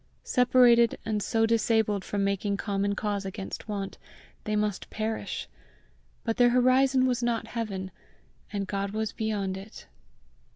[0.23, 3.99] Separated, and so disabled from making common cause against want,
[4.45, 5.47] they must perish!
[6.23, 7.91] But their horizon was not heaven,
[8.51, 9.85] and God was beyond it.